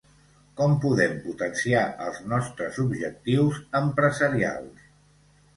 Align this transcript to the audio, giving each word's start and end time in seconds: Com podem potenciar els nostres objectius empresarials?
Com 0.61 0.71
podem 0.85 1.11
potenciar 1.25 1.83
els 2.07 2.21
nostres 2.33 2.79
objectius 2.87 3.61
empresarials? 3.85 4.85